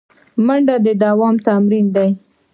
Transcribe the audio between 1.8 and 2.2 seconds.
دی